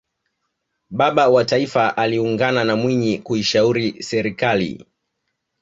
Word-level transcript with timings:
baba 0.89 1.27
wa 1.29 1.45
taifa 1.45 1.97
aliungana 1.97 2.63
na 2.63 2.75
mwinyi 2.75 3.17
kuishauli 3.17 4.03
serikali 4.03 4.85